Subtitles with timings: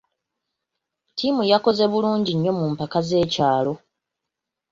[1.09, 3.73] Ttiimu yakoze bulungi nnyo mu mpaka z'ekyalo.